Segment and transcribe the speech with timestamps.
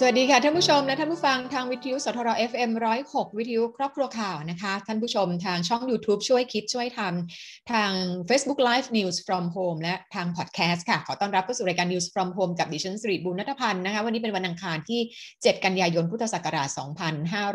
[0.00, 2.70] สวัสดีค่ะท่านผู้ชมและท่านผู้ฟังทางวิทยุสทร FM
[3.04, 7.90] 106 วิทยุครอบครัวข่าวนะคะ ท่านผู้ชมทางช่อง YouTube ช่วยคิดช่วยทำทาง
[8.28, 15.00] Facebook Live News from Home และทางพอดแคสต์ค่ะ ขอต้อนรับเข้าสู่รายการ News from Home กับดิฉันสิริบุญนัทพันธ์นะคะวันนี้เป็นวันอังคารที่
[15.32, 16.68] 7 กันยายนพุทธศักราช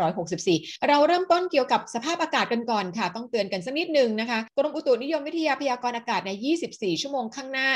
[0.02, 6.32] 2564 เราเริ่มต้นเกี่ยวกับสภาพอากาศกันก่อนค่ะ ต้องเตือนกันสักนิดหนึ่งนะคะกรมอุตุนิยมวิทยาพยากรณ์อากาศใน
[6.68, 7.68] 24 ชั่วโมงข้างหน้า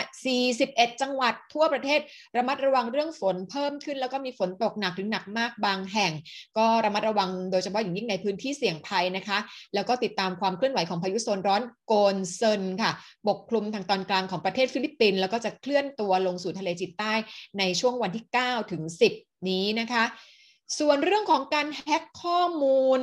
[0.47, 1.99] 41 จังหวัดทั่วประเทศ
[2.37, 6.11] ระมัดระวังเรื่องฝนเพิ่มขึ้นแล้วก็มีฝนตกหนักถึงหนักมากบางแห่ง
[6.57, 9.37] ก็ระมัดระวังโดยเฉพาะอย่างยิ่งในพื้นที่เสี่ยงภัยนะคะ
[9.73, 12.91] แล้วก็ติดตามความเคลื่อนไหวของพายุโซนร้อนโกนเซินค่ะ
[13.27, 17.13] ปกคลุมทางตอนกลางของประเทศฟิลิปปินส์แล้วก็จะเคลื่อนตัวลงสู่ทะเลจีนใต้
[17.59, 18.83] ในช่วงวันที่ 9 ถึง
[19.15, 20.03] 10 นี้นะคะ
[20.79, 22.99] ส่วนเรื่องของการแฮ็กข้อมูล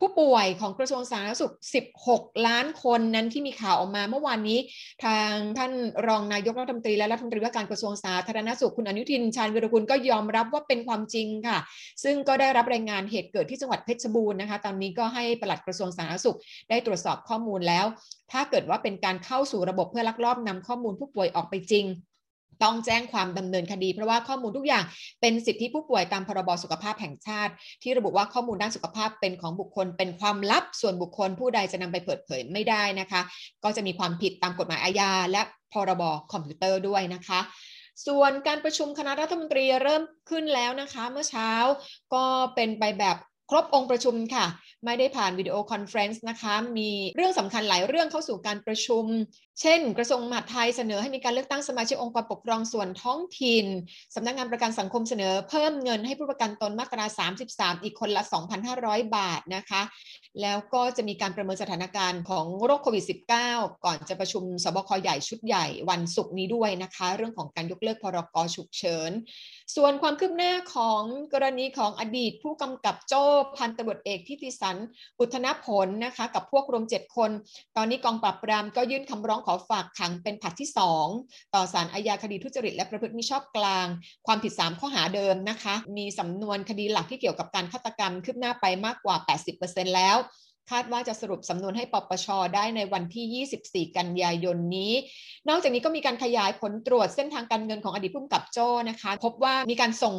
[0.00, 1.52] ผู้ป่วยของกระทรวงสาธารณสุข
[1.98, 4.58] 16 ล้านคนนั้นที่มีข่าวออกมาเมื่อวานนี้
[5.04, 5.72] ทางท่าน
[6.06, 11.58] รองนายกรัฐมนตรีและรัฐมนตรีว่าการกระทรวงสาธารณสุขคุณอนุทินชาญวิรุกุลก็ยอมรับว่าเป็นความจริงค่ะ
[12.04, 16.38] ซึ่งก็ได้รับรายงานเหตุเกิดที่จังหวัดเพชรบูรณ์นะคะ ตอนนี้ก็ให้ปลัดกระทรวงสาธารณสุข
[16.70, 17.86] ได้ตรวจสอบข้อมูลแล้ว
[18.32, 21.86] ถ้าเกิดว่าเป็นการเข้าสู่ระบบเพื่อลักลอบนำข้อมูลผู้ป่วยออกไปจริง
[22.62, 24.84] ต้องแจ้งความดำเนินคดี เพราะว่าข้อมูลทุกอย่าง
[25.20, 33.20] เป็นสิทธิผู้ป่วยตามพรบสุขภาพแห่งชาติ ที่ระบุว่าข้อมูลด้านสุขภาพเป็นของบุคคล เป็นความลับส่วนบุคคลผู้ใดจะนำไปเปิดเผยไม่ได้นะคะ
[33.64, 37.40] ก็จะมีความผิดตามกฎหมายอาญาและพรบคอมพิวเตอร์ด้วยนะคะ
[38.06, 41.50] ส่วนการประชุมคณะรัฐมนตรีเริ่มขึ้นแล้วนะคะ เมื่อเช้า
[42.14, 43.16] ก็เป็นไปแบบ
[43.50, 44.46] ครบองค์ประชุมค่ะ
[44.84, 49.04] ไม่ได้ผ่าน video conference นะคะ มีเรื่องสำคัญหลายเรื่องเข้าสู่การประชุม
[49.60, 53.66] เช่น กระทรวงมหาดไทยเสนอให้มีการเลือกตั้งสมาชิกองค์กรปกครองส่วนท้องถิ่น
[54.14, 57.04] สำนักงานประกันสังคมเสนอเพิ่มเงินให้ผู้ประกันตนมาตรา
[57.44, 58.22] 33 อีกคนละ
[58.68, 59.82] 2,500 บาทนะคะ
[60.42, 63.04] แล้วก็จะมีการประเมินสถานการณ์ของโรคโควิด
[63.44, 69.10] -19 ก่อนจะประชุมสบคใหญ่ชุดใหญ่วันศุกร์นี้ด้วยนะคะ เรื่องของการยกเลิกพรกฉุกเฉิน
[69.76, 71.02] ส่วนความคืบหน้าของ
[71.34, 73.22] กรณีของอดีตผู้กำกับโจ้
[73.56, 74.76] พันตำรวจเอกทิติสัน
[75.20, 77.30] อุทนผลนะคะกับพวกรวม 7 คน
[77.76, 80.68] ตอนนี้กองปราบปรามก็ยื่นคำร้องขอฝากขังเป็นผัดที่
[81.10, 83.86] 2 ต่อสารอาญาคดีทุจริตและประพฤติมิชอบกลาง
[84.26, 89.16] ความผิด 3 ข้อหาเดิมนะคะ มีสำนวนคดีหลักที่เกี่ยวกับการฆาตกรรมคืบหน้าไปมากกว่า
[89.56, 90.16] 80%แล้ว
[90.70, 94.92] คาดว่าจะสรุปสำนวนให้ปปชได้ในวันที่ 24 กันยายนนี้
[95.48, 100.14] นอกจากนี้ก็มีการขยายผลตรวจเส้นทางการเงินของอดีตผู้กำกับโจ้นะคะ พบว่ามีการส่ง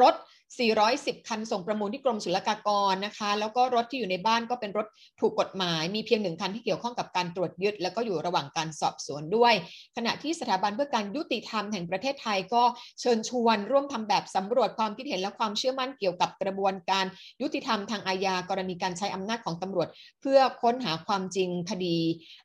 [0.00, 0.14] รถ
[0.60, 4.86] 410 คันส่งประมูลที่กรมศุลกากรนะคะ แล้วก็รถที่อยู่ในบ้านก็เป็นรถ
[5.20, 9.54] ถูกกฎหมาย มีเพียงหนึ่งคันที่เกี่ยวข้องกับการตรวจยึด แล้วก็อยู่ระหว่างการสอบสวนด้วย
[9.96, 12.62] ขณะที่สถาบันเพื่อการยุติธรรมแห่งประเทศไทยก็
[13.00, 17.04] เชิญชวนร่วมทำแบบสำรวจความคิดเห็นและความเชื่อมั่นเกี่ยวกับกระบวนการ
[17.42, 19.88] ยุติธรรมทางอาญากรณีการใช้อำนาจของตำรวจ
[20.20, 21.96] เพื่อค้นหาความจริงคดี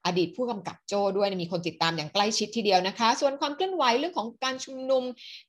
[0.06, 5.04] อดีตผู้กำกับโจด้วยมีคนติดตามอย่างใกล้ชิดทีเดียวนะคะ ส่วนความเคลื่อนไหวเรื่องของการชุมนุม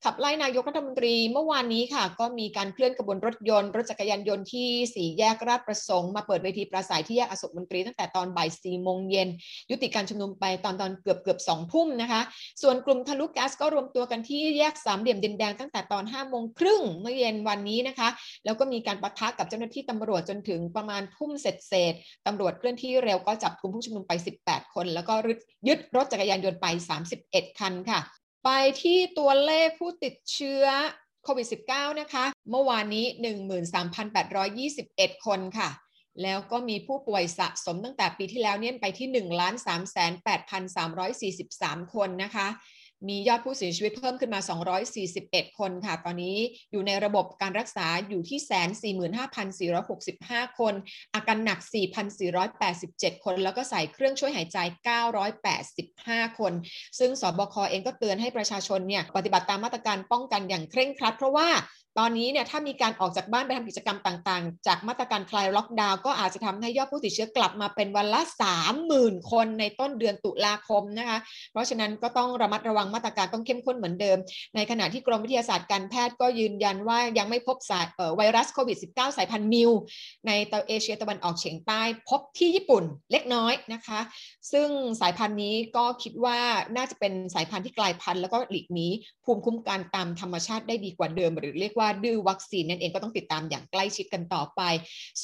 [0.05, 9.29] ขับไล่นายกรัฐมนตรีเมื่อวานนี้ค่ะ ก็มีการเคลื่อนกระบวนรถยนต์ รถจักรยานยนต์ที่สี่แยกราชประสงค์มาเปิดเวทีปราศัยที่แยกอโศกมนตรีตั้งแต่ตอนบ่ายสี่โมงเย็น
[9.71, 12.21] ยุติการชุมนุมไปตอนตอนเกือบเกือบสองทุ่มนะคะ
[12.63, 18.09] ส่วนกลุ่มทะลุแก๊สก็รวมตัวกันที่แยกสามเหลี่ยมดินแดงตั้งแต่ตอนห้าโมงครึ่งเมื่อเย็นวันนี้นะคะ
[18.45, 21.95] แล้วก็มีการปะทะกับเจ้าหน้าที่ตำรวจจนถึงประมาณทุ่มเสร็จเสร็จ
[22.27, 24.13] ตำรวจเคลื่อนที่เร็วก็จับกลุ่มผู้ชุมนุมไป
[24.45, 25.15] 18 คน แล้วก็
[25.69, 26.67] ยึดรถจักรยานยนต์ไป
[27.13, 28.01] 31 คันค่ะ
[28.45, 28.51] ไป
[28.83, 30.65] ที่ตัวเลขผู้ติดเชื้อ
[31.29, 33.07] โควิด -19 นะคะ เมื่อวานนี้
[34.35, 35.71] 13,821 คนค่ะ
[36.23, 39.19] แล้วก็มีผู้ป่วยสะสมตั้งแต่ปีที่แล้วเนี่ยไปที่ 1 3
[40.27, 40.41] 8
[40.77, 42.47] 3 4 3 คนนะคะ
[43.09, 44.41] มียอดผู้เสียชีวิตเพิ่มขึ้นมา
[44.99, 46.37] 241 คนค่ะ ตอนนี้
[46.73, 48.69] อยู่ในระบบการรักษาอยู่ที่แสน
[49.65, 50.75] 45,465 คน
[51.15, 51.59] อาการหนัก
[52.43, 54.59] 4,487 คน แล้วก็ใส่เครื่องช่วยหายใจ
[55.65, 56.53] 985 คน
[56.99, 61.49] ซึ่งสบคเองก็เตือนให้ประชาชนเนี่ยปฏิบัติตามมาตรการป้องกันอย่างเคร่งครัด เพราะว่า
[61.99, 68.21] ตอนนี้เนี่ยถ้ามีการออกจากบ้านไปทำกิจกรรมต่างๆ จากมาตรการคลายล็อกดาวน์ก็อาจจะทำให้ยอดผู้ติดเชื้อกลับมาเป็นวันละ
[68.77, 71.19] 30,000 คนในต้นเดือนตุลาคมนะคะ
[71.53, 74.19] เพราะฉะนั้นก็ต้องระมัดระวังมาตรการต้องเข้มข้นเหมือนเดิม
[74.55, 77.87] ในขณะที่กรมวิทยาศาสตร์การแพทย์ก็ยืนยันว่ายังไม่พบสาย
[78.17, 79.71] ไวรัสโควิด -19 สายพันธุ์มิว
[80.27, 84.01] ในตะเอเชียตะวันออกเฉียงใต้พบที่ญี่ปุ่นเล็กน้อยนะคะ
[84.53, 84.69] ซึ่ง
[85.01, 86.39] สายพันธุ์นี้ก็คิดว่า
[86.77, 88.89] น่าจะเป็นสายพันธุ์ที่กลายพันธุ์แล้วก็หลีกหนี
[89.25, 94.61] ภูมิคุ้มกันตามธรรมชาติได้ดีกว่าเดิม หรือเรียกว่าดื้อวัคซีนนั่นเองก็ต้องติดตามอย่างใกล้ชิดกันต่อไป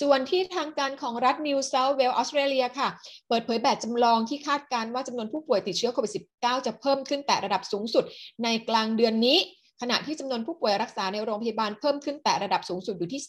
[0.00, 2.88] ส่วนที่ทางการของรัฐนิวเซาท์เวลส์ออสเตรเลียค่ะ
[3.28, 8.04] เปิดเผยแบบจำลองที่คาดการณ์ว่าจำนวนผู้ป่วยติดเชื้อโควิด -19 จะเพิ่มขึ้นแต่ระดับสูงสุด
[8.44, 9.38] ในกลางเดือนนี้
[9.82, 13.22] ขณะที่จำนวนผู้ป่วยรักษาในโรงพยาบาลเพิ่มขึ้นแต่ระดับสูงสุดอยู่ที่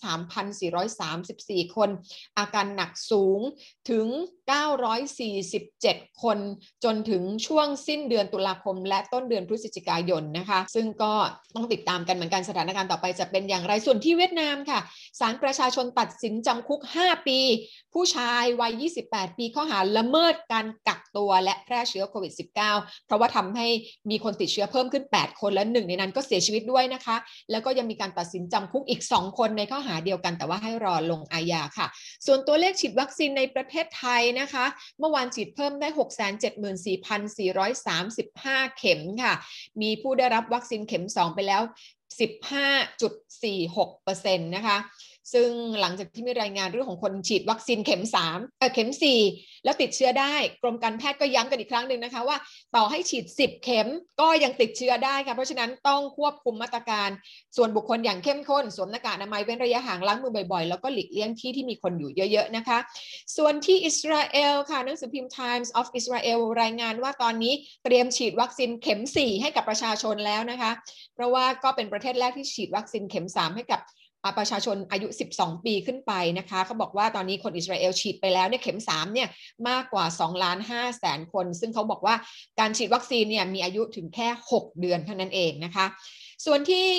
[1.70, 1.90] 3,434 คน
[2.38, 3.40] อาการหนักสูง
[3.90, 4.08] ถึง
[4.96, 6.38] 947 คน
[6.84, 11.14] จนถึงช่วงสิ้นเดือนตุลาคม และต้นเดือนพฤศจิกายนนะคะ ซึ่งก็
[11.56, 14.80] ต้องติดตามกันเหมือนกันสถานการณ์ต่อไปจะเป็นอย่างไรส่วนที่เวียดนามค่ะ
[15.20, 17.40] ศาลประชาชนตัดสินจำคุก 5 ปี
[17.94, 22.54] ผู้ชายวัย 28 ปีข้อหาละเมิดการกักตัวและแพร่เชื้อโควิด -19
[23.06, 23.68] เพราะว่าทำให้
[24.10, 27.16] มีคนติดเชื้อเพิ่มขึ้น 8 คนและหนึ่งในนั้นก็เสียียชีวิตด้วยนะคะ
[27.52, 31.88] แล้วก็ยังมีการตัดสินจำคุกอีก 2 คนในข้อหาเดียวกัน แต่ว่าให้รอลงอาญาค่ะ
[32.26, 34.66] ส่วนตัวเลขฉีดวัคซีนในประเทศไทยนะคะ
[35.00, 39.34] เมื่อวานฉีดเพิ่มได้ 674,435 เข็มค่ะ
[39.82, 41.62] มีผู้ได้รับวัคซีนเข็ม 2 ไปแล้ว
[42.20, 44.78] 15.46%นะคะ
[45.34, 45.50] ซึ่ง
[45.82, 48.90] หลังจากที่มีรายงานเรื่องของคนฉีดวัคซีนเข็ม3เออเข็ม
[49.28, 52.38] 4 แล้วติดเชื้อได้ กรมการแพทย์ก็ย้ำกันอีกครั้งหนึ่งนะคะว่า
[52.76, 53.88] ต่อให้ฉีด 10 เข็ม
[54.22, 57.10] ก็ยังติดเชื้อได้ค่ะเพราะฉะนั้นต้องควบคุมมาตรการ
[57.58, 62.78] ส่วนบุคคลอย่างเข้มข้นสวมหน้ากากอนามัยเว้นระยะห่างล้างมือบ่อยๆ แล้วก็หลีกเลี่ยงที่ที่มีคนอยู่เยอะๆนะคะ
[63.38, 70.72] ส่วนที่อิสราเอลค่ะหนังสือพิมพ์ Times of Israel รายงานว่าตอนนี้เตรียมฉีดวัคซีนเข็ม 4 ให้กับประชาชนแล้วนะคะ
[71.16, 73.82] เพราะว่าก็เป็นประเทศแรกที่ฉีดวัคซีนเข็ม 3 ให้กับ
[74.38, 75.08] ประชาชนอายุ
[75.38, 79.30] 12 ปีขึ้นไปนะคะเขาบอกว่าตอนนี้คนอิสราเอลฉีดไปแล้วเนี่ยเข็ม3เนี่ย
[79.70, 82.16] มากกว่า2ล้าน5แสนคน ซึ่งเขาบอกว่า
[82.60, 85.86] การฉีดวัคซีนเนี่ยมีอายุถึงแค่ 6 เดือนเท่านั้นเองนะคะ
[86.46, 86.90] ส่วนที่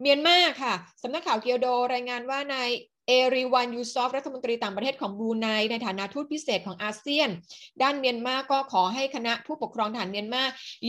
[0.00, 2.70] เมียนมาค่ะสำนักข่าวเกียวโดรายงานว่านาย
[3.08, 7.28] เอริวันยูซอฟรัฐมนตรีต่างประเทศของบรูไนในฐานะทูตพิเศษของอาเซียน
[7.82, 10.42] ด้านเมียนมาก็ขอให้คณะผู้ปกครองฐานเมียนมา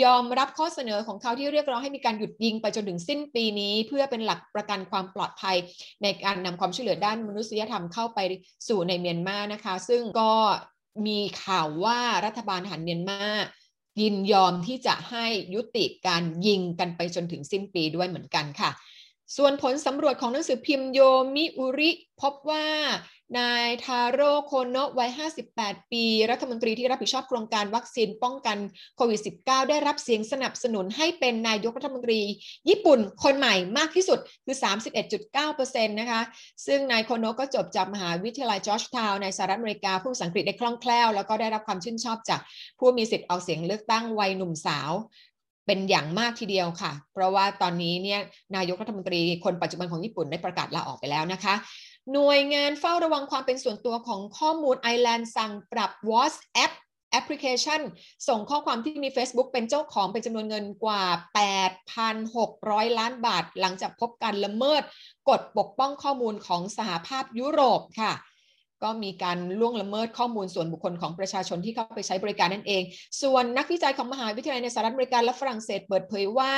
[0.04, 5.56] ยอมรับข้อเสนอของเขาที่เรียกร้องให้มีการหยุดยิงไปจนถึงสิ้นปีนี้ เพื่อเป็นหลักประกันความปลอดภัย
[6.04, 8.20] ในการนำความช่วยเหลือด้านมนุษยธรรมเข้าไป
[8.68, 10.32] สู่ในเมียนมานะคะ ซึ่งก็
[11.08, 13.22] มีข่าวว่ารัฐบาลฐานเมียนมา
[14.02, 18.72] ยินยอมที่จะให้ยุติการยิงกันไปจนถึงสิ้นปีด้วยเหมือนกันค่ะ
[19.36, 21.00] ส่วนผลสำรวจของหนังสือพิมพ์โย
[21.36, 21.92] มิอุริ
[22.22, 22.66] พบว่า
[23.40, 25.10] นายทาโร่โคโนะวัย
[25.52, 28.58] 58 ปี รัฐมนตรีที่รับผิดชอบโครงการวัคซีนป้องกัน
[28.98, 32.22] โควิด -19 ได้รับเสียงสนับสนุนให้เป็นนายกรัฐมนตรี
[32.70, 34.58] ญี่ปุ่นคนใหม่มากที่สุดคือ
[35.28, 36.22] 31.9%นะคะ
[36.66, 42.40] ซึ่งนายโคโนะก็จบจากมหาวิทยาลัยจอร์จทาวน์ในสหรัฐอเมริกาผู้สังกฤษได้คล่องแคล่ว แล้วก็ได้รับความชื่นชอบจาก
[42.80, 44.92] ผู้มีสิทธิ์ออกเสียงเลือกตั้งวัยหนุ่มสาว
[45.68, 48.20] เป็นอย่างมากทีเดียวค่ะ เพราะว่าตอนนี้เนี่ย
[48.56, 51.54] นายกรัฐมนตรีคนปัจจุบันของญี่ปุ่นได้ประกาศลาออกไปแล้วนะคะ
[52.14, 56.72] หน่วยงานเฝ้าระวังความเป็นส่วนตัวของข้อมูลไอแลนด์สั่งปรับ WhatsApp
[57.12, 57.82] แอปพลิเคชัน
[58.28, 61.04] ส่งข้อความที่มี Facebook เป็นเจ้าของเป็นจำนวนเงินกว่า
[62.18, 64.82] 8,600 ล้านบาท หลังจากพบการละเมิด
[65.30, 68.14] กฎปกป้องข้อมูลของสหภาพยุโรปค่ะ
[68.84, 72.84] ก็มีการล่วงละเมิดข้อมูลส่วนบุคคลของประชาชนที่เข้าไปใช้บริการนั่นเอง
[73.22, 76.52] ส่วนนักวิจัยของมหาวิทยาลัยในสหรัฐอเมริกาและฝรั่งเศสเปิดเผยว่า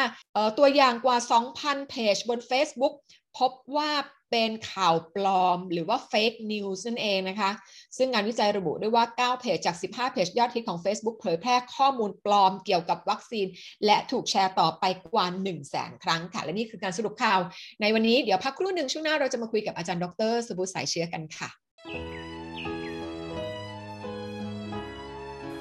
[0.57, 1.17] ตัวอย่างกว่า
[1.53, 2.93] 2,000 เพจบน Facebook
[3.37, 3.91] พบว่า
[4.31, 7.51] เป็นข่าวปลอมหรือว่า fake news นั่นเองนะคะ
[7.97, 13.47] ซึ่งงานวิจัยระบุด้วยว่า 9 เพจจาก 15 เพจยอดฮิตของ Facebook เผยแพร่ข้อมูลปลอมเกี่ยวกับวัคซีน
[13.85, 17.39] และถูกแชร์ต่อไปกว่า 1 0 0 0 0แสนครั้งค่ะ และนี่คือการสรุปข่าว
[17.81, 21.68] ในวันนี้เดี๋ยวพักครู่หนึ่งช่วงหน้าเราจะมาคุยกับอาจารย์ดรสบุสายเชื้อกันค่ะ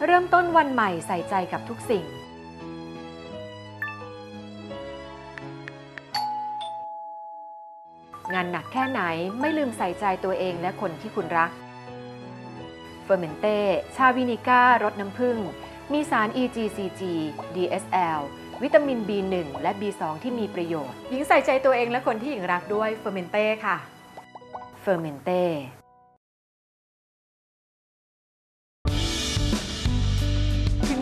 [0.04, 2.04] เริ่มต้นวันใหม่ใส่ใจกับทุกสิ่ง
[8.34, 9.00] งานหนักแค่ไหน
[9.40, 11.50] ไม่ลืมใส่ใจตัวเองและคนที่คุณรัก
[13.04, 13.58] เฟอร์เมนเต้
[13.96, 15.36] ชาวินิก้ารสน้ำผึ้ง
[15.92, 17.02] มีสาร EGCG
[17.54, 18.20] DSL
[18.62, 23.76] วิตามิน B1 และ B2 ที่มีประโยชน์ หญิงใส่ใจตัวเองและคนที่หญิงรักด้วยเฟอร์เมนเต้ค่ะ
[24.82, 25.42] เฟอร์เมนเต้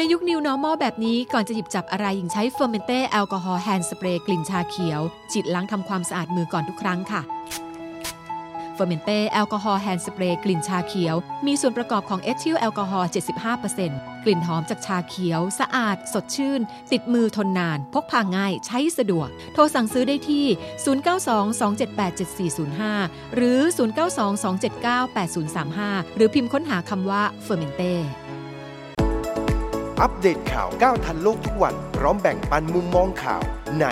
[0.00, 5.00] ในยุค New Normal แบบนี้ก่อนจะหยิบจับอะไรหญิงใช้เฟอร์เมนเต้แอลกอฮอล์ hand spray กลิ่นชาเขียว
[5.32, 7.20] ฉีดล้างทำความสะอาดมือก่อนทุกครั้งค่ะ
[8.74, 11.14] เฟอร์เมนเต้แอลกอฮอล์ hand spray กลิ่นชาเขียว
[11.46, 13.08] มีส่วนประกอบของเอทิลแอลกอฮอล์
[13.66, 16.60] 75%กลิ่นหอมจากชาเขียว สะอาด สดชื่น
[16.92, 20.46] ติดมือทนนาน พกพาง่าย ใช้สะดวก โทรสั่งซื้อได้ที่
[22.86, 23.60] 0922787405 หรือ
[24.68, 27.94] 0922798035 หรือพิมพ์ค้นหาคำว่าเฟอร์เมนเต้
[30.22, 33.42] อัปเดตข่าวก้าวทันโลกทุกวัน พร้อมแบ่งปันมุมมองข่าว
[33.80, 33.84] ใน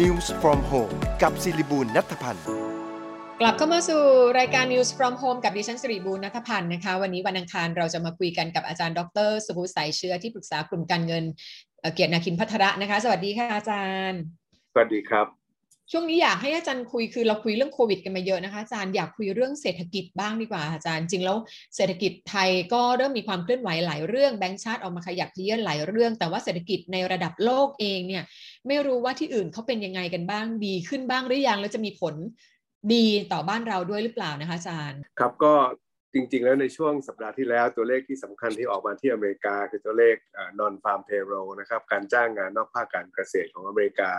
[0.00, 2.44] News from Home กับศิริบูลนัทพันธ์
[3.40, 4.02] กลับเข้ามาสู่
[4.38, 11.24] รายการ News from Home กับดิฉันสิริบูรณัฐพันธ์นะคะ วันนี้วันอังคารเราจะมาคุยกันกับอาจารย์ดร สุภูสายเชื้อที่ปรึกษากลุ่มการเงิน
[11.80, 14.20] เอ่อเกียรตินาคินพัทระนะคะ สวัสดีค่ะอาจารย์
[14.72, 15.41] สวัสดีครับ
[15.94, 21.36] ช่วงนี้อยากให้อาจารย์คุยคือเราคุยเรื่องโควิดกันมาเยอะนะคะอาจารย์อยากคุยเรื่องเศรษฐกิจบ้างดีกว่าอาจารย์จริงแล้ว
[21.76, 28.24] เศรษฐกิจไทยก็เริ่มมีความเคลื่อนไหวหลายเรื่องแบงก์ชาติออกมาขยับเยื่อนหลายเรื่อง แต่ว่าเศรษฐกิจในระดับโลกเองเนี่ย
[28.66, 32.14] ไม่รู้ว่าที่อื่นเขาเป็นยังไงกันบ้างดีขึ้นบ้างหรือยังแล้วจะมีผล
[32.94, 35.54] ดีต่อบ้านเราด้วยหรือเปล่านะคะอาจารย์ ครับก็
[36.14, 40.16] จริงๆ แล้วในช่วงสัปดาห์ที่แล้วตัวเลขที่สำคัญที่ออกมาที่อเมริกาคือตัวเลข
[40.60, 44.12] non farm payroll นะครับการจ้างงานนอกภาคการเกษตรของอเมริกา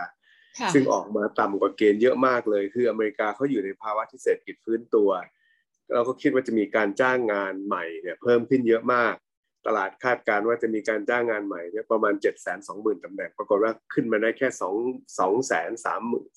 [0.74, 5.10] ซึ่งออกมาต่ำกว่าเกณฑ์เยอะมากเลย คืออเมริกาเขาอยู่ในภาวะที่เศรษฐกิจฟื้นตัว
[5.94, 9.14] เราก็คิดว่าจะมีการจ้างงานใหม่เนี่ยเพิ่มขึ้นเยอะมาก
[9.66, 15.88] ตลาดคาดการณ์ว่าจะมีการจ้างงานใหม่เนี่ยประมาณ7 2 0 0 0 0ตำแหน่ง ปรากฏว่าขึ้นมาได้แค่2 2 3 3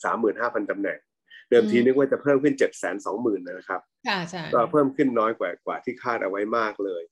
[0.03, 0.99] 5 0 0ตำแหน่ง
[1.49, 7.03] เดิมทีนึกว่าจะเพิ่มขึ้น7 2 0 0 0 0นะครับค่ะอาจารย์ก็เพิ่มขึ้นน้อยกว่ากว่าที่คาดเอาไว้มากเลย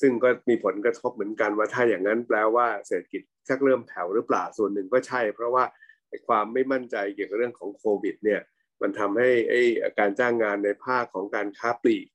[0.00, 5.89] ซึ่งก็มีผลกระทบเหมือนกันว่าถ้าอย่างนั้นแปลว่าเศรษฐกิจชักเริ่มแผ่วหรือเปล่าส่วนหนึ่งก็ใช่ เพราะว่าไอ้
[6.26, 8.40] ความไม่มั่นใจเกี่ยวกับเรื่องของโควิดเนี่ย
[8.82, 9.62] มันทำให้ไอ้
[9.98, 12.06] การจ้างงานในภาคของการค้าปลีก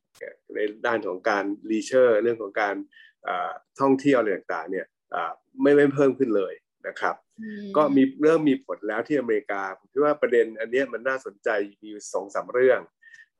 [0.55, 2.75] ในด้านของการ leisure เรื่องของการ
[3.27, 4.85] อ่าท่องเที่ยวอะไรต่างๆเนี่ย
[5.15, 6.53] อ่าไม่ไม่เพิ่มขึ้นเลย
[6.87, 7.47] นะครับอื
[7.77, 11.49] ก็มีเริ่มมีผลแล้วที่อเมริกาผมคิดว่าประเด็นอันเนี้ยมันน่าสนใจ
[11.81, 12.79] มีอยู่สองสามเรื่อง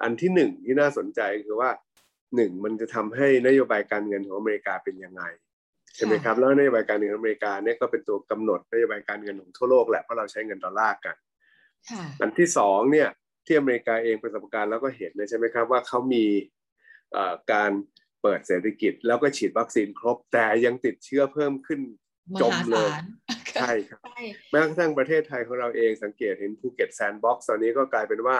[0.01, 1.71] อันที่หนึ่งที่น่าสนใจคือว่า
[2.35, 5.23] หนึ่งมันจะทำให้นโยบายการเงินของอเมริกาเป็นยังไง
[5.95, 11.15] ใช่ไหมครับแล้วนโยบายการเงินของอเมริกาเนี่ยก็เป็นตัวกำหนดนโยบายการเงินของทั่วโลกแหละเพราะเราใช้เงินดอลลาร์กัน
[11.89, 13.09] ค่ะอันที่สองเนี่ย
[13.45, 16.25] ที่อเมริกาเองประสบการณ์แล้วก็เห็นเลยใช่ไหมครับว่าเขามี
[17.11, 17.71] เอ่อการ
[18.21, 21.81] เปิดเศรษฐกิจแล้วก็ฉีดวัคซีนครบแต่ยังติดเชื้อเพิ่มขึ้น
[22.33, 23.03] มจมหาเลยศาล
[23.55, 24.19] ใช่ครับใช่
[24.51, 28.37] แม้กระทั่งประเทศไทยของเราเองสังเกตเห็นภูเก็ต Sandbox ตอนนี้ก็กลายเป็นว่า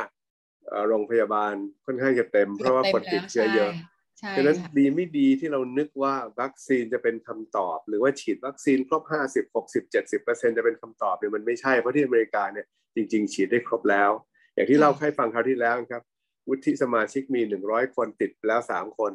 [0.68, 1.54] เอ่อโรงพยาบาล
[1.86, 3.95] ค่อนข้างจะเต็ม เพราะว่าคนติดเชื้อเยอะใช่
[4.36, 12.66] ดังนั้นค่ะดีไม่ดีที่เรานึกว่าวัคซีนจะเป็นคำตอบ หรือว่าฉีดวัคซีนครบ 50 60 70เปอร์เซ็นต์จะเป็นคำตอบเนี่ยมันไม่ใช่ เพราะที่อเมริกาเนี่ย
[12.96, 14.12] จริง ๆ ฉีดได้ครบแล้ว
[14.54, 16.04] อย่างที่เราให้ฟังคราวที่แล้วนะครับ
[16.50, 19.12] วุฒิสมาชิกมี 100 คนติดไปแล้ว 3 คน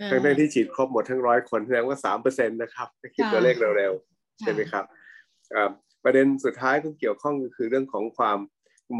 [0.00, 4.84] อ่าทั้งๆที่ฉีดครบหมดทั้งร้อยคนแสดงว่า3เปอร์เซ็นต์นะครับถ้าคิดตัวเลขเร็วๆ ใช่ไหมครับ
[5.54, 5.70] อ่า
[6.04, 8.38] ประเด็นสุดท้ายก็เกี่ยวข้องก็คือเรื่องของความ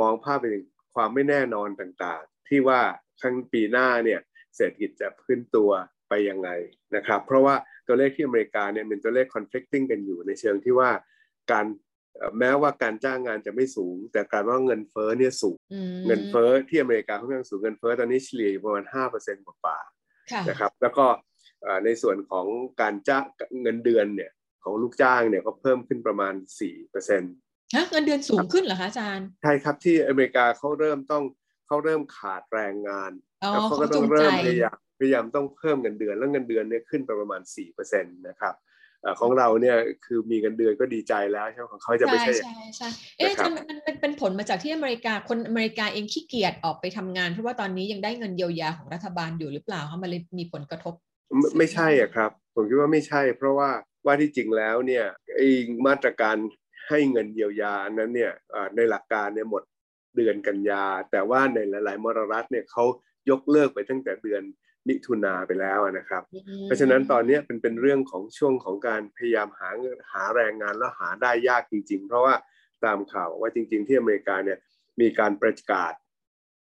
[0.01, 2.81] มองภาพไปถึงความไม่แน่นอนต่างๆ ที่ว่า
[3.21, 4.21] ครั้งปีหน้าเนี่ย
[4.57, 5.71] เศรษฐกิจจะพื้นตัว
[6.09, 6.51] ไปยังไง
[6.97, 7.55] นะครับ เพราะว่า
[7.87, 10.91] ตัวเลขที่อเมริกาเนี่ยเป็นตัวเลข conflicting กันอยู่ในเชิงที่ว่า
[11.53, 11.67] การ
[12.17, 18.85] เอ่อแม้ว่าการจ้างงานจะไม่สูง แต่การว่าเงินเฟ้อเนี่ยสูงอืมเงินเฟ้อที่อเมริกาค่อนข้างสูงเงินเฟ้อตอนนี้เฉลี่ยอยู่ประมาณ
[19.17, 21.07] 5%กว่าๆค่ะนะครับ แล้วก็
[21.63, 22.47] เอ่อในส่วนของ
[22.81, 23.25] การจ้าง
[23.63, 24.31] เงินเดือนเนี่ย
[24.65, 26.35] ของลูกจ้างเนี่ยก็เพิ่มขึ้นประมาณ
[26.85, 31.25] 4%ฮะเงินเดือนสูงขึ้นเหรอคะอาจารย์ ใช่ครับที่อเมริกาเขาเริ่มต้อง
[31.67, 37.41] เขาเริ่มขาดแรงงานอ๋อ แล้วเขาก็เขาต้จูองงใจเริ่มพยายามพยายามต้องเพิ่มเงินเดือนแล้วเงินเดือนเนี่ยขึ้นไปประมาณ
[37.85, 38.55] 4%นะครับ
[39.03, 50.95] เอ่อของเราเนี่ยคือมีเงินเดือนก็ดีใจแล้วใช่ไหมของเขาจะไม่ใช่อย่างใช่ใช่เอ๊ะอานะครัจาบรย์มันมันมันเป็นผลมาจากที่อเมริกาคนอเมริกาเองขี้เกียจออกไปทำงาน เพราะว่าตอนนี้ยังได้เงินเยียวยาของรัฐบาลอยู่หรือเปล่าเขามันเลยมีผลกระทบ
[51.39, 53.71] ไม่ไม่ใช่อะครับ ผมคิดว่าไม่ใช่ เพราะว่า
[54.07, 55.49] ว่าที่จริงแล้วเนี่ยไอ้
[55.87, 56.37] มาตรการ
[56.89, 59.63] ให้เงินเยียวยานั้นเนี่ยเอ่อในหลักการเนี่ยหมด
[60.17, 62.85] เดือนกันยา แต่ว่าในหลาย ๆ มรรัฐเนี่ยเขา
[63.31, 64.43] ยกเลิกไปตั้งแต่เดือน
[64.89, 66.23] มิถุนาไปแล้วนะครับ
[66.65, 72.35] เพราะฉะนั้นตอนนี้เป็นเป็นเรื่องของช่วงของการพยายามหาเงินหาแรงงานแล้วหาได้ยากจริง ๆ เพราะว่า
[72.85, 74.59] ตามข่าวว่าจริง ๆ ที่อเมริกาเนี่ย
[75.01, 75.93] มีการประกาศ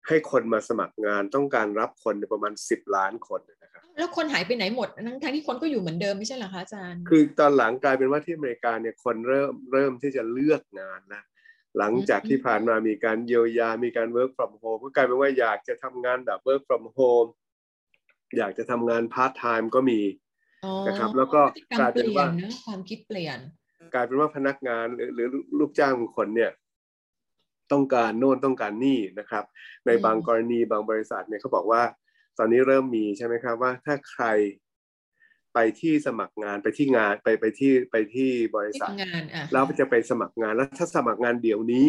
[0.08, 11.24] ให้คนมาสมัครงานต้องการรับคนประมาณ 10 ล้านคนนะครับแล้วคนหายไปไหนหมดทั้งทั้งที่คนก็อยู่เหมือนเดิมไม่ใช่เหรอคะอาจารย์ คือตอนหลังกลายเป็นว่าที่อเมริกาเนี่ยคนเริ่มเริ่มที่จะเลือกงานนะ
[11.78, 17.30] หลังจากที่ผ่านมามีการเยียวยา มีการ work from home ก็กลายเป็นว่าอยากจะทำงานแบบ work from home
[18.38, 20.00] อยากจะทำงาน part time ก็มี
[20.66, 23.40] อ๋อนะครับ แล้วก็พฤติรรมกลายเป็นว่าปลี่ยนะความคิดเปลี่ยน
[23.94, 25.28] กลายเป็นว่าพนักงานหรือหรือ
[25.60, 26.52] ลูกจ้างบางคนเนี่ย
[27.72, 29.44] ต้องการโน่นต้องการนี่นะครับ
[29.86, 31.82] ในอืมบางกรณีบางบริษัทเนี่ยเขาบอกว่า
[32.38, 34.26] ตอนนี้เริ่มมีใช่ไหมครับว่าถ้าใคร
[35.56, 41.88] ไปที่สมัครงานไปที่งานไปไปที่ไปที่บริที่ษัททำงานอะแล้วจะไปสมัครงานแล้วถ้าสมัครงานเดี๋ยวนี้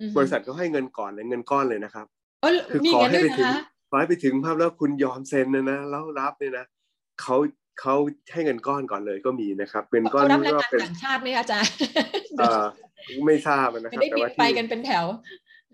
[0.00, 2.06] อือฮึบริษัทก็ให้เงินก่อนเลยเงินก้อนเลยนะครับ
[2.42, 6.64] อ๋อคือมีขออย่างนั้นให้ด้วยไปถึงนะคะขอให้ไปถึงภาพแล้วคุณยอมเซ็นนะนะแล้วรับเนี่ยนะ
[7.20, 7.36] เขา
[7.80, 7.94] เขา
[8.32, 11.72] ให้เงินก้อนก่อนเลยก็มีนะครับเงินก้อนเขารับนี้แรงก็งานเป็นต่างชาติไหมคะอาจารย์
[12.38, 12.64] เอ่อ
[13.26, 15.04] ไม่ทราบนะคไม่รับได้แต่บินว่าไปที่กันเป็นแถว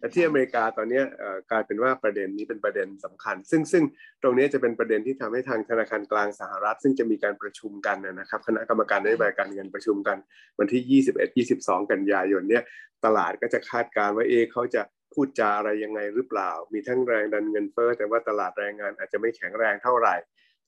[0.00, 3.84] แต่ที่อเมริกาตอนเนี้ยเอ่อกลายเป็นว่าประเด็นนี้เป็นประเด็นสำคัญ ซึ่งซึ่ง
[4.22, 10.18] ตรงนี้จะเป็นประเด็นที่ทำให้ทางธนาคารกลางสหรัฐ ซึ่งจะมีการประชุมกันนะครับคณะกรรมการนโยบายการเงินประชุมกัน
[10.58, 11.02] วันที่
[11.42, 12.62] 21 22 กันยายนเนี่ย
[13.04, 20.14] ตลาดก็จะคาดการณ์ว่าเอะเขาจะพูดจาอะไรยังไงหรือเปล่า มีทั้งแรงดันเงินเฟ้อแต่ว่าตลาดแรงงานอาจจะไม่แข็งแรงเท่าไหร่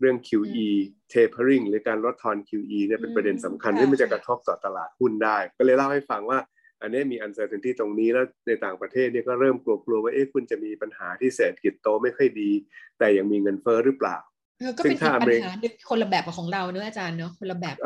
[0.00, 0.68] เรื่อง QE
[1.12, 6.38] tapering หรือการลดทอน QE เนี่ยเป็นประเด็นสำคัญที่มันจะกระทบต่อตลาดหุ้นได้ ก็เลยเล่าให้ฟังว่า
[6.82, 12.50] อันนี้มี uncertainty ตรงนี้แล้วในต่างประเทศเนี่ยก็เริ่มกลัวๆว่าเอ๊ะคุณจะมีปัญหาที่เศรษฐกิจโตไม่ค่อยดี
[12.98, 14.16] แต่ยังมีเงินเฟ้อหรือเปล่า
[14.76, 15.52] ก็เป็นปัญหา
[15.90, 17.76] คนละแบบกับของเราเนอะอาจารย์เนอะคนละแบบ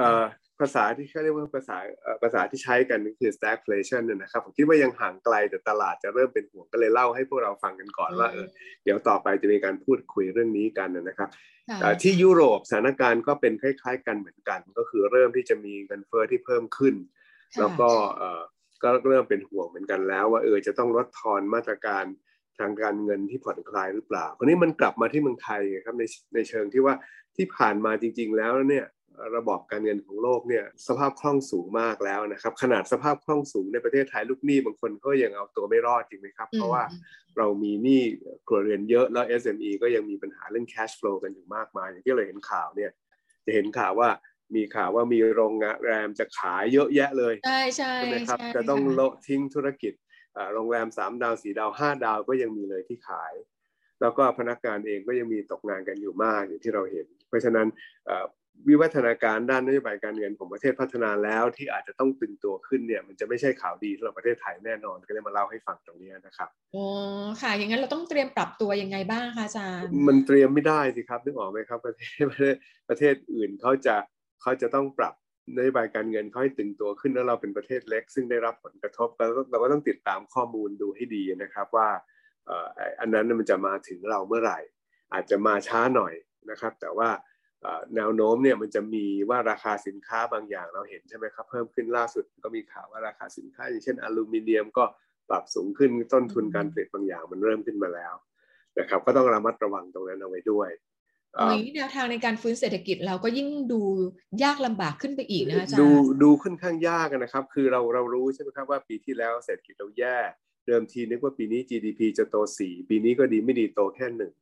[0.61, 1.76] ภาษาที่เขาเรียกว่าภาษา
[2.23, 8.47] ภาษาที่ใช้กันก็คือ stagflation นะครับผมคิดว่ายังห่างไกลแต่ตลาดจะเริ่มเป็นห่วงก็เลยเล่าให้พวกเราฟังกันก่อนว่าเออ
[8.85, 11.29] เดี๋ยวต่อไปจะมีการพูดคุยเรื่องนี้กันนะครับ
[12.03, 16.95] ที่ยุโรปสถานการณ์ก็เป็นคล้าย ๆ กันเหมือนกัน ก็คือเริ่มที่จะมีเงินเฟ้อที่เพิ่มขึ้น
[17.61, 17.91] แล้วก็
[18.83, 22.04] ก็เริ่มเป็นห่วงเหมือนกันแล้ว ว่าเออจะต้องลดทอนมาตรการ
[22.59, 26.04] ทางการเงินที่ผ่อนคลายหรือเปล่าคราวนี้มันกลับมาที่เมืองไทยครับใน
[26.35, 26.95] ในเชิงที่ว่า
[27.37, 28.87] ที่ผ่านมาจริง ๆ แล้วเนี่ย
[29.37, 36.83] ระบบการเงินของโลกเนี่ยสภาพคล่องสูงมากแล้วนะครับ ขนาดสภาพคล่องสูงในประเทศไทยลูกหนี้บางคนก็ยังเอาตัวไม่รอดจริงไหมครับ เพราะว่า
[37.37, 38.02] เรามีหนี้
[38.47, 42.90] ครัวเรือนเยอะแล้ว SME ก็ยังมีปัญหาเรื่อง cash flow กันอยู่มากมาย อย่างที่เราเห็นข่าวเนี่ย
[43.45, 44.09] จะเห็นข่าวว่า
[44.55, 49.93] มีข่าวว่ามีโรงแรมจะขายเยอะแยะเลยใช่ใช่ไหมครับจะต้องโลทิ้งธุรกิจ
[50.55, 53.35] โรงแรม3ดาว4ดาว5ดาวก็ยังมีเลยที่ขาย
[54.00, 57.67] แล้วก็พนักงานเองก็ยังมีตกงานกันอยู่มากอย่างที่เราเห็น เพราะฉะนั้น
[58.69, 66.87] วิวัฒนาการด้านนโยบายการเงินของประเทศพัฒนาแล้วที่อาจจะต้องตึงตัวขึ้นเนี่ย มันจะไม่ใช่ข่าวดีสำหรับประเทศไทยแน่นอนก็เลยมาเล่าให้ฟังตรงนี้นะครับอ๋อ
[67.41, 72.55] ค่ะ อย่างนั้นเราต้องเตรียมปรับตัวยังไงบ้างคะอาจารย์ มันเตรียมไม่ได้สิครับนึกออกไหมครับประเทศประเทศ
[72.88, 73.97] ประเทศอื่นเขาจะ
[74.47, 75.15] เขาจะต้องปรับ
[75.57, 81.88] นโยบายการเงินเขาให้ตึงตัวขึ้นแล้วเราเป็นประเทศเล็ก ซึ่งได้รับผลกระทบเราเราก็ต้องติดตามข้อมูลดูให้ดีนะครับว่า
[83.00, 84.59] อันนั้นมันจะมาถึงเราเมื่อไหร่
[85.12, 86.15] อาจจะมาช้าหน่อย
[86.50, 87.09] นะครับ แต่ว่า
[87.97, 94.85] แนวโน้มเนี่ยมันจะมีว่าราคาสินค้าบางอย่างเราเห็นใช่ไหมครับเพิ่มขึ้นล่าสุดก็มีข่าวว่าราคาสินค้า อย่างเช่นอลูมิเนียมก็
[95.29, 98.15] ปรับสูงขึ้นต้นทุนการผลิตบางอย่างมันเริ่มขึ้นมาแล้ว
[98.79, 100.71] นะครับก็ต้องระมัดระวังตรงนั้นเอาไว้ด้วย
[101.38, 103.81] อย่างนี้แนวทางในการฟื้นเศรษฐกิจเราก็ยิ่งดู
[104.43, 105.88] ยากลำบากขึ้นไปอีกนะอาจารย์ดู
[106.23, 110.19] ดูค่อนข้างยากนะครับ คือเราเรารู้ใช่ไหมครับว่าปีที่แล้วเศรษฐกิจเราแย่
[110.67, 114.32] เดิมทีนึกว่าปีนี้ GDP จะโตสี่ปีนี้ก็ดีไม่ดีโตแค่หนึ่ง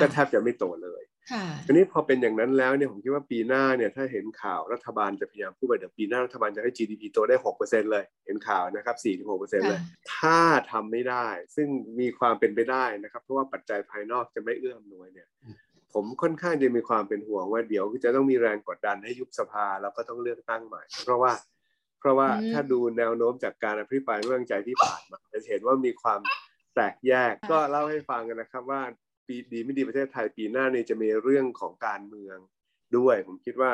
[0.00, 1.02] ก็แทบจะไม่โตเลย
[1.66, 9.80] ทีนี้พอเป็นอย่างนั้นแล้วเนี่ยผมคิดว่าปีหน้าเนี่ยถ้าเห็นข่าวรัฐบาลจะพยายามพูดว่าเดี๋ยวปีหน้ารัฐบาลจะให้ GDP โตได้หกเปอร์เซ็นเลย เห็นข่าวนะครับสี่ถึงหกเปอร์เซ็นเลย
[10.16, 11.68] ถ้าทำไม่ได้ ซึ่ง
[12.00, 15.28] มีความเป็นไปได้นะครับ เพราะว่าปัจจัยภายนอกจะไม่เอื้ออำนวยเนี่ย
[15.94, 21.32] ผมค่อนข้างจะมีความเป็นห่วงว่าเดี๋ยวจะต้องมีแรงกดดันให้ยุบสภาแล้วก็ต้องเลือกตั้งใหม่ เพราะว่า
[22.00, 26.20] เพราะว่าถ้าดูแนวโน้มจากการอภิปรายเรื่องใจที่ผ่านมาจะเห็นว่ามีความ
[26.74, 28.82] แตกแยกก็เล่าให้ฟังกันนะครับว่า
[29.26, 32.36] ปีดีไม่ดีประเทศไทยปีหน้านี่จะมีเรื่องของการเมือง
[32.96, 33.72] ด้วย ผมคิดว่า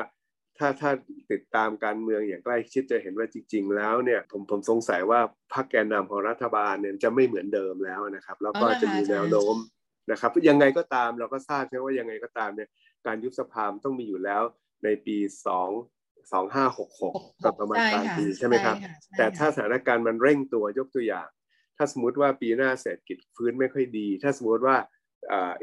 [0.59, 0.91] ถ้าถ้า
[1.33, 5.21] ติดตามการเมืองอย่างใกล้ชิดจะเห็นว่าจริง ๆ แล้วเนี่ยผมผมสงสัยว่า
[5.55, 9.57] พรรคแกนนำของรัฐบาลเนี่ยจะไม่เหมือนเดิมแล้วนะครับ แล้วก็จะมีแนวโน้ม
[10.11, 12.69] นะครับยังไงก็ตามเราก็ทราบใช่ไหมว่ายังไงก็ตามเนี่ย
[13.07, 14.43] การยุบสภาต้องมีอยู่แล้ว
[14.85, 15.17] ในปี
[15.47, 15.71] สอง
[16.33, 17.15] สองห้าหกหก
[17.61, 18.77] ประมาณกลางปีใช่ไหมครับ
[19.17, 21.29] แต่ถ้าสถานการณ์มันเร่งตัวยกตัวอย่าง
[21.77, 24.77] ถ้าสมมติว่าปีหน้าเศรษฐกิจฟื้นไม่ค่อยดี ถ้าสมมติว่า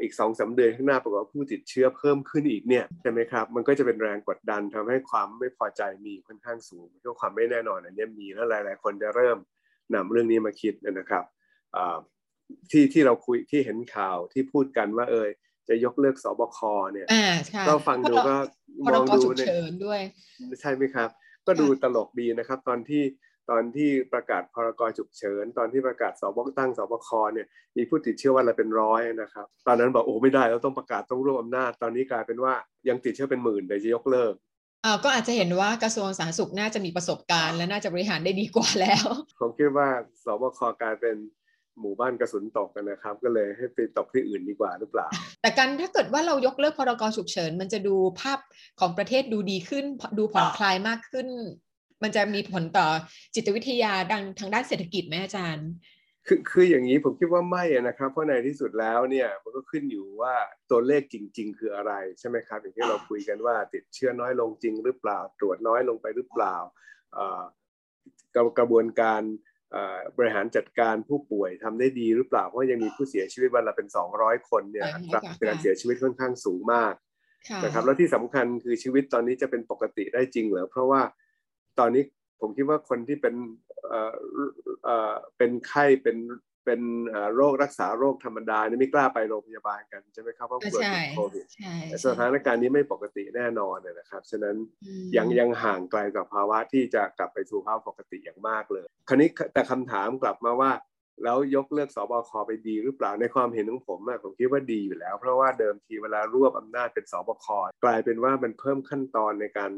[0.00, 9.38] อีกสองสาเดือนข้างหน้าปรากฏว่าผู้ติดเชื้อเพิ่มขึ้นอีกเนี่ยใช่ไหมครับ มันก็จะเป็นแรงกดดันทำให้ความไม่พอใจมีค่อนข้างสูงเพราะความไม่แน่นอนอันนี้มีแล้วหลาย ๆ คนจะเริ่ม
[9.94, 11.24] นำเรื่องนี้มาคิดนะครับ
[12.70, 15.26] ที่ที่เราคุยที่เห็นข่าวที่พูดกันว่า เออ
[15.68, 16.58] จะยกเลิกสบค
[16.92, 17.06] เนี่ย
[17.68, 18.34] ก็ฟังดูก็
[18.92, 19.48] มองดูเนี่ย
[19.86, 20.00] ด้วย
[20.60, 21.08] ใช่ไหมครับ
[21.46, 23.02] ก็ดูตลกดีนะครับ ตอนที่
[23.50, 32.54] ตอนที่ประกาศพรกฉุกเฉิน ตอนที่ประกาศสบตั้งสบคเนี่ยมีผู้ติดเชื้อวันละเป็นร้อยนะครับ ตอนนั้นบอกโอ้ไม่ได้เราต้องประกาศต้องรวบอำนาจ ตอนนี้กลายเป็นว่า
[32.88, 34.34] ยังติดเชื้อเป็นหมื่นแต่จะยกเลิก
[34.84, 39.06] อ่าก็อาจจะเห็นว่ากระทรวงสาธารณสุขน่าจะมีประสบการณ์ และน่าจะบริหารได้ดีกว่าแล้ว
[39.40, 39.88] ผมคิดว่า
[40.24, 41.16] สบคกลายเป็น
[41.80, 45.06] หมู่บ้านกระสุนตกกันนะครับ ก็เลยให้ไปตกที่อื่นดีกว่าหรือเปล่า
[45.42, 48.38] แต่กันถ้าเกิดว่าเรายกเลิกพรกฉุกเฉิน มันจะดูภาพ
[48.80, 49.84] ของประเทศดูดีขึ้น
[50.18, 51.28] ดูผ่อนคลายมากขึ้น
[52.02, 52.88] มันจะมีผลต่อ
[53.34, 55.68] จิตวิทยาดังทางด้านเศรษฐกิจไหมอาจารย์
[56.26, 60.34] คือคืออย่างนี้ผมคิดว่าไม่นะครับ เพราะในที่สุดแล้วเนี่ยมันก็ขึ้นอยู่ว่า
[60.70, 66.56] ตัวเลขจริง ๆ คืออะไรใช่ไหมครับ อย่างที่เราคุยกันว่าติดเชื้อน้อยลงจริงหรือเปล่า ตรวจน้อยลงไปหรือเปล่า
[68.58, 69.22] กระบวนการ
[70.16, 74.88] บริหารจัดการผู้ป่วยทำได้ดีหรือเปล่าเพราะยังมีผู้เสียชีวิตวันละเป็น 200 คนเนี่ย
[75.46, 76.94] การเสียชีวิตค่อนข้างสูงมาก
[77.64, 81.02] นะครับแล้วที่สำคัญคือชีวิตตอนนี้จะเป็นปกติได้จริงเหรอเพราะว่า
[81.78, 82.02] ตอนนี้
[82.40, 83.34] ผมคิดว่าคนที่เป็น
[85.36, 86.16] เป็นไข้เป็น
[86.64, 86.80] เป็น
[87.34, 91.46] โรครักษาโรคธรรมดานี่ไม่กล้าไปโรงพยาบาลกันใช่ไหมครับเพราะกลัวติดโควิด
[92.06, 94.56] สถานการณ์นี้ไม่ปกติแน่นอนนะครับ ฉะนั้น
[95.16, 100.70] ยังยังห่างไกลกับภาวะที่จะกลับไปสู่ภาวะปกติอย่างมากเลย คราวนี้แต่คำถามกลับมาว่า
[101.22, 107.46] แล้วยกเลิกสบคไปดีหรือเปล่าในความเห็นของผมอะผมคิดว่าดีอยู่แล้ว เพราะว่าเดิมทีเวลารวบอำนาจเป็นสบค
[107.84, 109.70] กลายเป็นว่ามันเพิ่มขั้นตอนในการ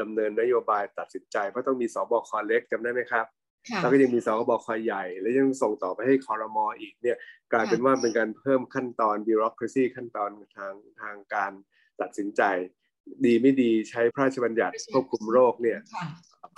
[0.00, 7.16] ดำเนินนโยบายตัดสินใจเพราะต้องมีสบคเล็กจำได้ไหมครับค่ะ แล้วก็ยังมีสบคใหญ่ และยังส่งต่อไปให้คอรมออีกเนี่ย
[7.52, 11.52] กลายเป็นว่าเป็นการเพิ่มขั้นตอนบิโรครซีขั้นตอนทางทางการ
[12.00, 12.42] ตัดสินใจ
[13.24, 16.06] ดีไม่ดีใช้พระราชบัญญัติควบคุมโรคเนี่ยค่ะ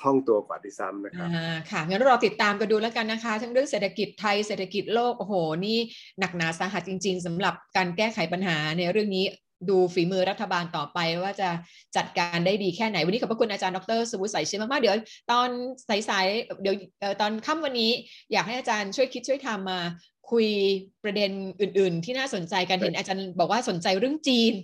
[0.00, 5.34] คล่องตัวกว่าที่ซ้ำนะครับอ่าค่ะงั้นเราติดตามกันดูแล้วกันนะคะ ทั้งเรื่องเศรษฐกิจไทยเศรษฐกิจโลกโอ้โห
[5.66, 5.78] นี่
[6.18, 9.24] หนักหนาสาหัสจริง ๆสำหรับการแก้ไขปัญหาในเรื่องนี้
[9.68, 11.48] ดูฝีมือรัฐบาลต่อไปว่าจะ
[11.96, 14.96] จัดการได้ดีแค่ไหน วันนี้ขอบพระคุณอาจารย์ดรสวุฒิใสายเชื่อมากๆเดี๋ยว
[15.30, 15.48] ตอน
[15.88, 17.90] สายๆเดี๋ยวเอ่อตอนค่ำวันนี้
[18.32, 19.80] อยากให้อาจารย์ช่วยคิดช่วยทำมา
[20.30, 20.48] คุย
[21.04, 24.54] ประเด็นอื่น ๆ ที่น่าสนใจกันเห็นอาจารย์บอกว่าสนใจเรื่องจีน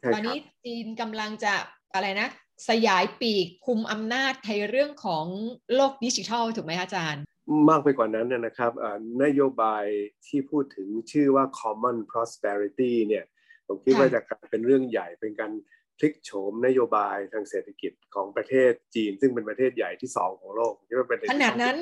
[0.00, 1.52] ใช่ตอนครันี้บจีนกำลังจะ
[1.94, 2.28] อะไรนะ
[2.68, 5.26] สยายปีกคุมอำนาจในเรื่องของ
[5.74, 7.22] โลกดิจิทัลถูกไหมคะอาจารย์
[7.68, 9.84] มากไปกว่านั้นนะครับเอ่อนโยบาย
[10.26, 13.24] ที่พูดถึงชื่อว่า common prosperity เนี่ย
[13.70, 15.52] ผมคิดค่ะว่าจะกลายเป็นเรื่องใหญ่เป็นการ
[15.98, 21.76] พลิกโฉมนโยบายทางเศรษฐกิจของประเทศจีน ซึ่งเป็นประเทศใหญ่ที่สองของโลกผมคิดว่าเป็นขนาดนั้น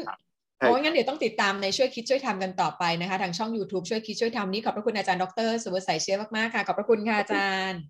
[0.56, 7.80] ใช่โอ้ยงั้นเดี๋ยวต้องติดตามในช่วยคิดช่วยทำกันต่อไปนะคะ ทางช่อง YouTube ช่วยคิดช่วยทำนี้ขอบพระคุณอาจารย์ดรสุวัสดิ์ใสายเชื้อมากๆค่ะ ขอบพระคุณค่ะอาจารย์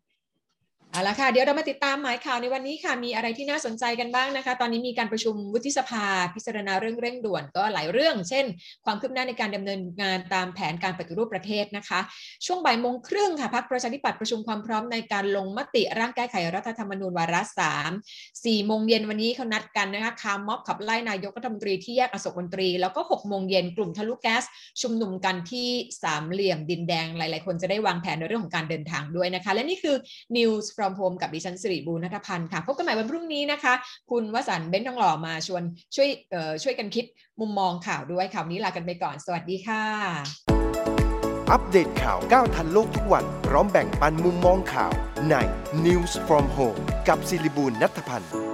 [0.92, 8.44] เอาละค่ะ เดี๋ยวเรามาติดตามหมายข่าวในวันนี้ค่ะ มีอะไรที่น่าสนใจกันบ้างนะคะ ตอนนี้มีการประชุมวุฒิสภา พิจารณาเรื่องเร่งด่วนก็หลายเรื่อง เช่น
[8.84, 12.00] ความคืบหน้าในการดำเนินงานตามแผนการปฏิรูปประเทศนะคะ
[12.46, 17.90] ช่วงบ่ายโมงครึ่งค่ะพักประชาธิปัตย์ประชุมความพร้อมในการลงมติร่างแก้ไขรัฐธรรมนูญวาระสาม
[18.44, 24.44] สี่โมงเย็นวันนี้เขานัดกันนะคะคาร์ม็อบขับไล่นายกรัฐมนตรีที่แยกอโศกมนตรี แล้วก็หกโมงเย็นกลุ่มทะลุแก๊ส
[24.82, 25.68] ชุมนุมกันที่
[26.02, 29.96] สามเหลี่ยมดินแดงหลาย ๆ คนจะได้วางแผนในเรื่องของการเดินทางด้วยนะคะ และนี่คือ
[30.36, 33.74] News from Home กับดิฉันสิริบูรณัฐพันธ์ค่ะ พบกันใหม่วันพรุ่งนี้นะคะ
[34.10, 35.62] คุณวสันต์เบ้นทองหล่อมาชวน
[35.96, 37.04] ช่วยเออช่วยกันคิด
[37.40, 39.84] มุมมองข่าวด้วยข่าวนี้ลากันไปก่อน สวัสดีค่ะ
[41.50, 44.92] อัปเดตข่าวก้าวทันโลกทุกวัน พร้อมแบ่งปันมุมมองข่าว
[45.30, 45.34] ใน
[45.86, 48.47] News from Home กับสิริบูรณัฐพันธ์